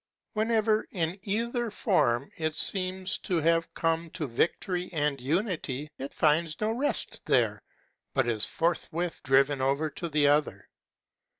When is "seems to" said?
2.55-3.35